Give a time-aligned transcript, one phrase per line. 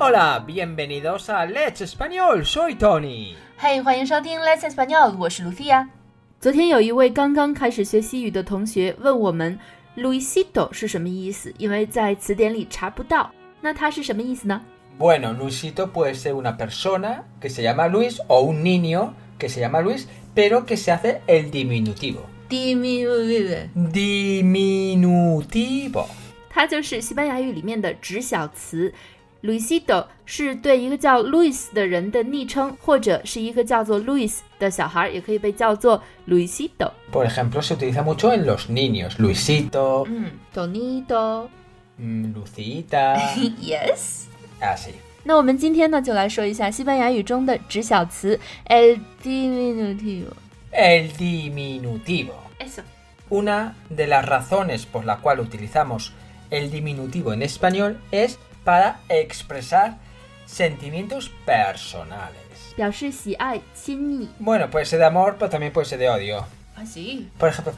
[0.00, 2.44] Hola, bienvenidos a Let's Español.
[2.44, 3.34] Soy Tony.
[3.56, 5.88] 嘿，欢迎收听 Let's Español，我是 Lucia。
[6.40, 9.58] 昨天有一位刚刚开始学西语的同学问我们
[9.96, 13.30] “Luisito” 是什么意思，因为在词典里查不到。
[13.60, 14.60] 那它是什么意思呢？
[14.98, 19.60] Bueno, Luisito puede ser una persona que se llama Luis o un niño que se
[19.60, 22.20] llama Luis, pero que se hace el diminutivo.
[22.48, 26.06] Diminutive， Diminutivo.
[26.48, 28.92] 它就是西班牙语里面的指小词。
[29.42, 36.90] Luisito 是对一个叫 Luis 的人的昵称，或者是一个叫做 Luis 的小孩，也可以被叫做 Luisito。
[37.12, 39.18] Por ejemplo, se utiliza mucho en los niños.
[39.18, 41.48] Luisito, 嗯，Donito，
[41.98, 43.16] mm, Lucita,
[43.60, 44.24] yes。
[44.60, 44.92] así.
[45.22, 50.32] 那我们今天呢，就来说一下西班牙语中的指小词 el diminutivo。
[50.72, 52.32] El diminutivo.
[52.58, 52.82] Eso。
[53.28, 56.12] Una de las razones por la cual utilizamos
[56.50, 59.94] el diminutivo en español es para expresar
[60.46, 62.74] sentimientos personales.
[62.76, 64.28] 表示喜爱、亲昵。
[64.38, 66.44] Bueno, puede ser de amor, pero también puede ser de odio.
[66.76, 67.30] 啊，行。
[67.38, 67.72] Por ejemplo,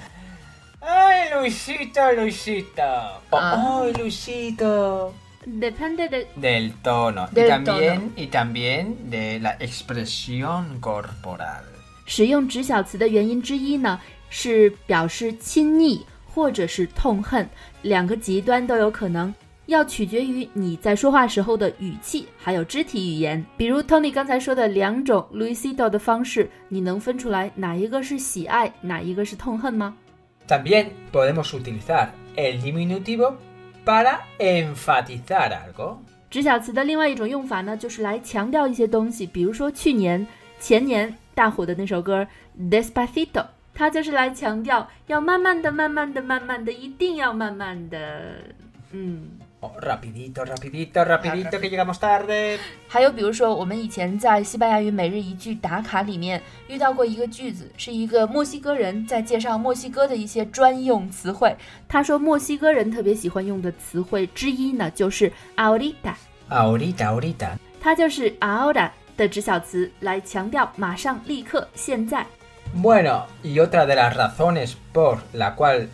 [0.81, 2.83] ¡ay, Luisito, Luisito!
[3.31, 3.83] O, Ah.
[3.83, 5.15] ¡ay, Luisito!
[5.47, 7.29] Depende de Del tono.
[7.31, 8.13] Del y, también, tono.
[8.17, 11.63] y también de la expresión corporal.
[12.07, 17.49] 使用指小词的原因之一呢，是表示亲昵或者是痛恨，
[17.83, 19.33] 两个极端都有可能，
[19.68, 23.44] 要取决于你在说话时候的语气，还有肢体语言。
[23.56, 29.96] 比如 Tony 刚才说的两种 Luisito 的方式，你能分出来哪一个是喜爱，哪一个是痛恨吗
[30.48, 33.36] ？También podemos utilizar el diminutivo
[33.86, 35.98] para enfatizar algo.
[36.30, 40.26] 指小词的另外一种用法呢，就是来强调一些东西，比如说去年、
[40.60, 42.28] 前年大火的那首歌
[42.70, 43.32] 《Despacito》，
[43.74, 48.36] 它就是来强调要慢慢的、慢慢的、慢慢的，一定要慢慢的。
[48.92, 49.28] 嗯，
[49.63, 52.61] Oh, rapidito, rapidito, rapidito, que llegamos tarde.
[52.87, 61.57] 还有比如说，我们以前在西班牙语每日一句打卡里面遇到过一个句子，是一个墨西哥人在介绍墨西哥的一些专用词汇。
[61.89, 66.15] 他说墨西哥人特别喜欢用的词汇之一呢，就是 ahorita，
[66.49, 67.51] Ahorita, ahorita.
[67.81, 72.25] 它就是 ahora 的指小词，来强调马上、立刻、现在。
[72.77, 75.89] Bueno, y otra de las razones por la cual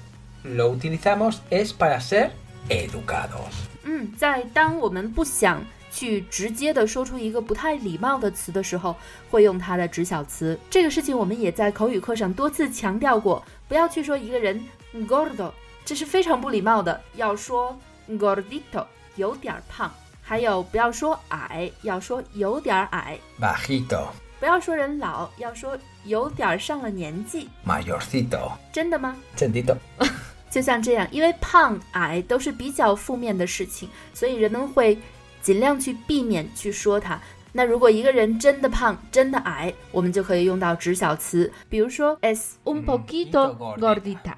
[0.45, 2.33] lo utilizamos es para ser
[2.70, 3.52] educados.
[3.84, 8.96] 嗯，在当我们不想去直接的说出一个不太礼貌的词的时候，
[9.30, 10.58] 会用它的直小词。
[10.70, 14.64] 这个事情我们也在口语课上多次强调过，不要去说一个人
[15.08, 15.52] gordo，
[15.84, 17.78] 这是非常不礼貌的，要说
[18.12, 18.86] gordito，
[19.16, 19.92] 有点儿胖。
[20.22, 23.18] 还有不要说矮，要说有点儿矮。
[23.42, 24.10] Bajito,
[24.40, 27.50] 不要说人老，要说有点儿上了年纪。
[27.66, 29.76] mayorcito, 真的吗？sentito.
[30.50, 34.98] 就像这样，因为胖矮都是比较负面的事情，所以人们会
[35.42, 37.20] 尽量去避免去说它。
[37.52, 44.36] 那如果一个人真的胖、真的矮，我们就可以用到直小词，比如说 es un poquito gordita。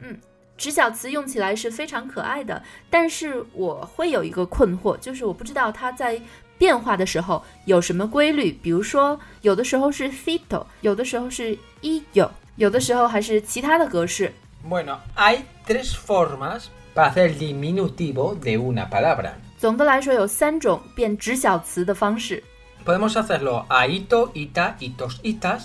[0.00, 0.16] Ujú.
[0.56, 6.20] 指小词用起来是非常可爱的，但是我会有一个困惑，就是我不知道它在
[6.56, 8.52] 变化的时候有什么规律。
[8.62, 14.32] 比如说，有的时候是 fito，有的时候是 illo，有的时候还是其他的格式。
[14.67, 19.31] Bueno, hay tres formas para hacer el diminutivo de una palabra.
[19.57, 22.43] 总的来说，有三种变指小词的方式。
[22.85, 25.63] Podemos hacerlo a ito, ita, itos, itas,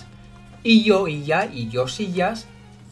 [0.63, 2.43] illo, illa, illos, illas,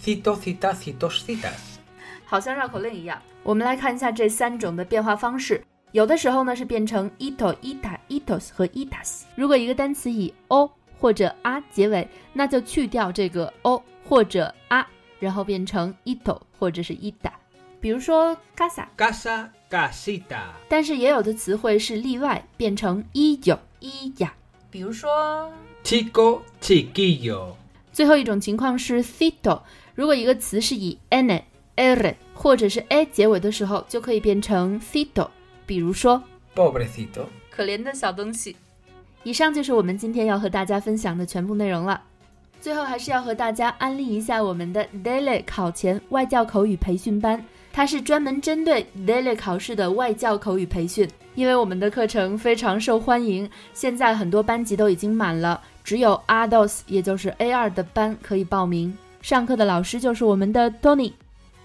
[0.02, 1.78] cito, cita, citos, citas.
[2.25, 3.22] 好像绕口令一样。
[3.44, 5.64] 我们来看一下这三种的变化方式。
[5.91, 9.24] 有的时候呢是变成 ito、ita、itos 和 itas。
[9.36, 14.86] 如果一个单词以 o 或者 a 结尾，那就去掉这个 o 或者 a，
[15.19, 17.31] 然后变成 ito 或者是 ita。
[17.81, 20.47] 比如说 casa，Casa, casita.
[20.69, 24.31] 但是也有的词汇是例外，变成 illo、illa。
[24.71, 25.53] 比如说
[25.84, 27.55] Chico, chiquillo.
[27.93, 29.60] 最后一种情况是 fito，
[29.95, 31.42] 如果一个词是以 n、
[31.77, 35.28] r 或者是 a 结尾的时候，就可以变成 fito。
[35.65, 36.22] 比如说
[36.54, 37.27] ，Pobrecito.
[37.51, 38.57] 可怜的小东西。
[39.22, 42.03] 以上就是我们今天要和大家分享的全部内容了。
[42.60, 51.09] 最后还是要和大家安利一下我们的 Daily 考前外教口语培训班，它是专门针对 Daily 考试的外教口语培训。
[51.34, 58.97] 因为我们的课程非常受欢迎，现在很多班级都已经满了，只有 Ados 也就是 A 二的班可以报名。
[59.22, 61.13] 上课的老师就是我们的 Tony，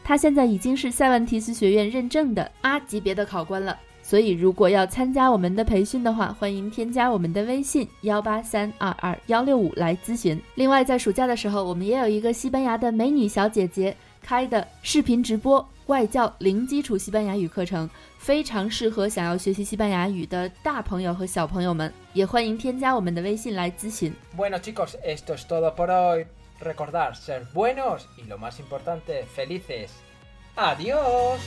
[0.04, 3.75] 他现在已经是塞万提斯学院认证的 R 级别的考官了。
[4.03, 10.39] 所以，如果要参加我们的培训的话，欢迎添加我们的微信幺八三二二幺六五来咨询。
[10.55, 24.13] 另外，在暑假的时候，我们也有一个西班牙的美女小姐姐，开的视频直播外教零基础西班牙语课程，非常适合想要学习西班牙语的大朋友和小朋友们，也欢迎添加我们的微信来咨询。
[24.38, 26.25] Bueno chicos, esto es todo por hoy.
[26.61, 29.89] Recordar ser buenos y lo más importante, felices.
[30.55, 31.39] Adiós.